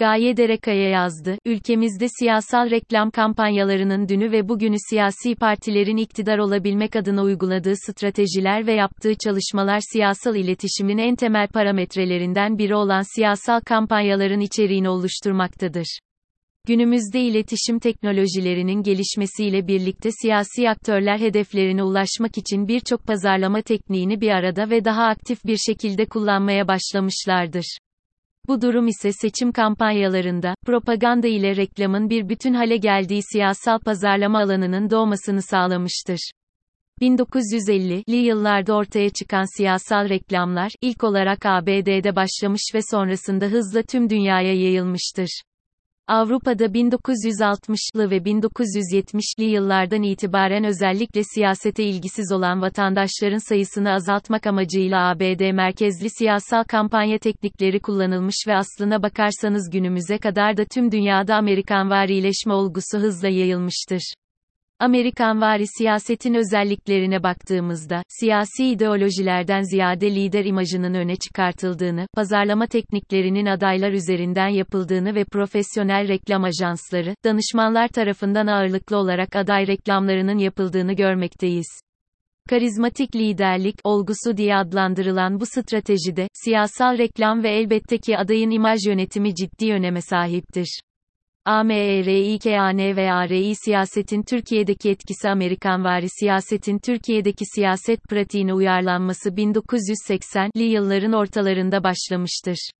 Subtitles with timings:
[0.00, 7.22] Gaye Derekaya yazdı, ülkemizde siyasal reklam kampanyalarının dünü ve bugünü siyasi partilerin iktidar olabilmek adına
[7.22, 14.88] uyguladığı stratejiler ve yaptığı çalışmalar siyasal iletişimin en temel parametrelerinden biri olan siyasal kampanyaların içeriğini
[14.88, 15.98] oluşturmaktadır.
[16.66, 24.70] Günümüzde iletişim teknolojilerinin gelişmesiyle birlikte siyasi aktörler hedeflerine ulaşmak için birçok pazarlama tekniğini bir arada
[24.70, 27.78] ve daha aktif bir şekilde kullanmaya başlamışlardır.
[28.48, 34.90] Bu durum ise seçim kampanyalarında, propaganda ile reklamın bir bütün hale geldiği siyasal pazarlama alanının
[34.90, 36.30] doğmasını sağlamıştır.
[37.00, 44.54] 1950'li yıllarda ortaya çıkan siyasal reklamlar, ilk olarak ABD'de başlamış ve sonrasında hızla tüm dünyaya
[44.54, 45.42] yayılmıştır.
[46.10, 55.52] Avrupa'da 1960'lı ve 1970'li yıllardan itibaren özellikle siyasete ilgisiz olan vatandaşların sayısını azaltmak amacıyla ABD
[55.52, 62.52] merkezli siyasal kampanya teknikleri kullanılmış ve aslına bakarsanız günümüze kadar da tüm dünyada Amerikan varileşme
[62.52, 64.14] olgusu hızla yayılmıştır.
[64.80, 73.92] Amerikan vari siyasetin özelliklerine baktığımızda, siyasi ideolojilerden ziyade lider imajının öne çıkartıldığını, pazarlama tekniklerinin adaylar
[73.92, 81.80] üzerinden yapıldığını ve profesyonel reklam ajansları, danışmanlar tarafından ağırlıklı olarak aday reklamlarının yapıldığını görmekteyiz.
[82.50, 89.34] Karizmatik liderlik olgusu diye adlandırılan bu stratejide, siyasal reklam ve elbette ki adayın imaj yönetimi
[89.34, 90.80] ciddi öneme sahiptir.
[91.50, 101.84] AMERİKAN ve ARİ siyasetin Türkiye'deki etkisi Amerikanvari siyasetin Türkiye'deki siyaset pratiğine uyarlanması 1980'li yılların ortalarında
[101.84, 102.70] başlamıştır.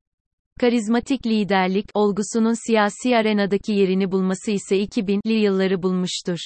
[0.61, 6.39] Karizmatik liderlik olgusunun siyasi arenadaki yerini bulması ise 2000'li yılları bulmuştur.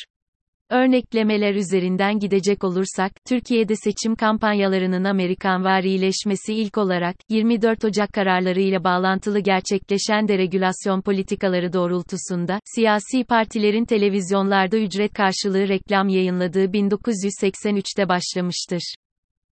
[0.71, 8.85] Örneklemeler üzerinden gidecek olursak, Türkiye'de seçim kampanyalarının Amerikan varileşmesi ilk olarak, 24 Ocak kararları ile
[8.85, 18.95] bağlantılı gerçekleşen deregülasyon politikaları doğrultusunda, siyasi partilerin televizyonlarda ücret karşılığı reklam yayınladığı 1983'te başlamıştır.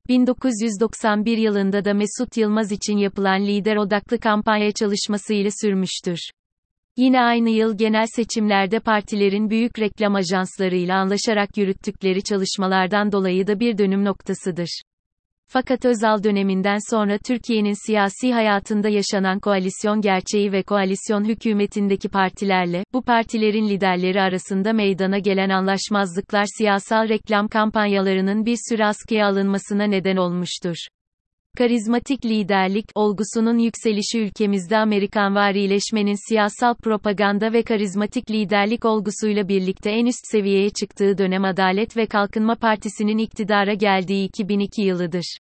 [0.08, 6.18] 1991 yılında da Mesut Yılmaz için yapılan lider odaklı kampanya çalışması ile sürmüştür.
[6.98, 13.78] Yine aynı yıl genel seçimlerde partilerin büyük reklam ajanslarıyla anlaşarak yürüttükleri çalışmalardan dolayı da bir
[13.78, 14.82] dönüm noktasıdır.
[15.50, 23.02] Fakat Özal döneminden sonra Türkiye'nin siyasi hayatında yaşanan koalisyon gerçeği ve koalisyon hükümetindeki partilerle, bu
[23.02, 30.76] partilerin liderleri arasında meydana gelen anlaşmazlıklar siyasal reklam kampanyalarının bir süre askıya alınmasına neden olmuştur.
[31.58, 40.06] Karizmatik liderlik olgusunun yükselişi ülkemizde Amerikan varileşmenin siyasal propaganda ve karizmatik liderlik olgusuyla birlikte en
[40.06, 45.38] üst seviyeye çıktığı dönem Adalet ve Kalkınma Partisi'nin iktidara geldiği 2002 yılıdır.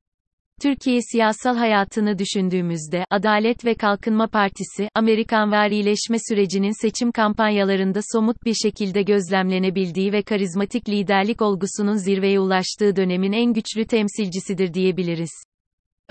[0.62, 8.55] Türkiye siyasal hayatını düşündüğümüzde, Adalet ve Kalkınma Partisi, Amerikan varileşme sürecinin seçim kampanyalarında somut bir
[8.55, 15.52] şekilde gözlemlenebildiği ve karizmatik liderlik olgusunun zirveye ulaştığı dönemin en güçlü temsilcisidir diyebiliriz.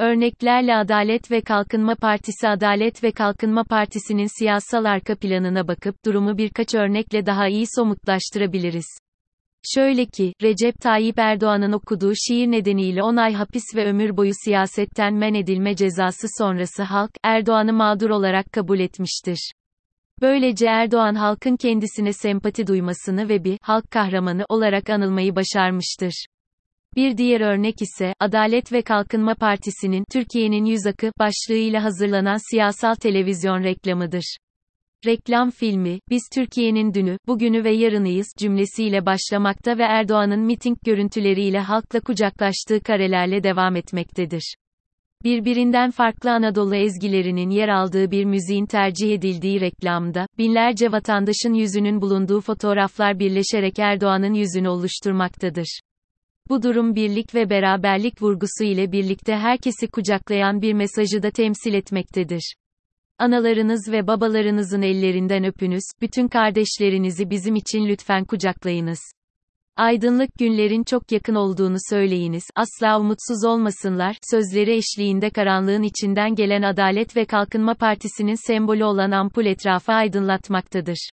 [0.02, 6.76] Örneklerle Adalet ve Kalkınma Partisi Adalet ve Kalkınma Partisi'nin siyasal arka planına bakıp durumu birkaç
[6.76, 8.86] örnekle daha iyi somutlaştırabiliriz.
[9.76, 15.14] Şöyle ki, Recep Tayyip Erdoğan'ın okuduğu şiir nedeniyle 10 ay hapis ve ömür boyu siyasetten
[15.14, 19.52] men edilme cezası sonrası halk, Erdoğan'ı mağdur olarak kabul etmiştir.
[20.22, 26.26] Böylece Erdoğan halkın kendisine sempati duymasını ve bir halk kahramanı olarak anılmayı başarmıştır.
[26.96, 33.64] Bir diğer örnek ise, Adalet ve Kalkınma Partisi'nin, Türkiye'nin Yüz Akı, başlığıyla hazırlanan siyasal televizyon
[33.64, 34.38] reklamıdır.
[35.06, 42.00] Reklam filmi, biz Türkiye'nin dünü, bugünü ve yarınıyız cümlesiyle başlamakta ve Erdoğan'ın miting görüntüleriyle halkla
[42.00, 44.56] kucaklaştığı karelerle devam etmektedir.
[45.24, 52.42] Birbirinden farklı Anadolu ezgilerinin yer aldığı bir müziğin tercih edildiği reklamda, binlerce vatandaşın yüzünün bulunduğu
[52.42, 55.80] fotoğraflar birleşerek Erdoğan'ın yüzünü oluşturmaktadır.
[56.50, 62.56] Bu durum birlik ve beraberlik vurgusu ile birlikte herkesi kucaklayan bir mesajı da temsil etmektedir.
[63.18, 69.00] Analarınız ve babalarınızın ellerinden öpünüz, bütün kardeşlerinizi bizim için lütfen kucaklayınız.
[69.76, 77.16] Aydınlık günlerin çok yakın olduğunu söyleyiniz, asla umutsuz olmasınlar, sözleri eşliğinde karanlığın içinden gelen Adalet
[77.18, 81.10] ve Kalkınma Partisi'nin sembolü olan ampul etrafı aydınlatmaktadır.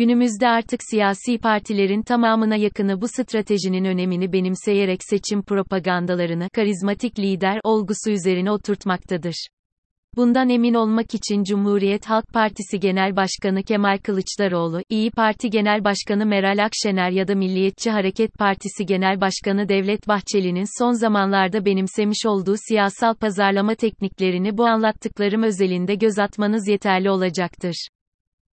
[0.00, 8.10] Günümüzde artık siyasi partilerin tamamına yakını bu stratejinin önemini benimseyerek seçim propagandalarını karizmatik lider olgusu
[8.10, 9.48] üzerine oturtmaktadır.
[10.16, 16.26] Bundan emin olmak için Cumhuriyet Halk Partisi Genel Başkanı Kemal Kılıçdaroğlu, İyi Parti Genel Başkanı
[16.26, 22.56] Meral Akşener ya da Milliyetçi Hareket Partisi Genel Başkanı Devlet Bahçeli'nin son zamanlarda benimsemiş olduğu
[22.68, 27.88] siyasal pazarlama tekniklerini bu anlattıklarım özelinde göz atmanız yeterli olacaktır.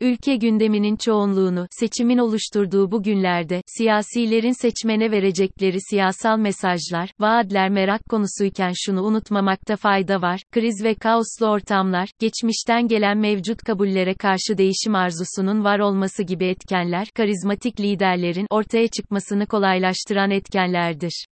[0.01, 8.73] Ülke gündeminin çoğunluğunu, seçimin oluşturduğu bu günlerde, siyasilerin seçmene verecekleri siyasal mesajlar, vaatler merak konusuyken
[8.75, 15.65] şunu unutmamakta fayda var, kriz ve kaoslu ortamlar, geçmişten gelen mevcut kabullere karşı değişim arzusunun
[15.65, 21.27] var olması gibi etkenler, karizmatik liderlerin ortaya çıkmasını kolaylaştıran etkenlerdir.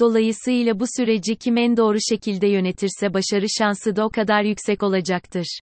[0.00, 5.60] Dolayısıyla bu süreci kim en doğru şekilde yönetirse başarı şansı da o kadar yüksek olacaktır.